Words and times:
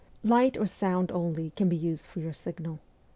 Light 0.23 0.57
or 0.57 0.65
sound 0.65 1.11
only 1.11 1.51
can 1.51 1.69
be 1.69 1.75
used 1.75 2.07
for 2.07 2.21
your 2.21 2.33
signal. 2.33 2.79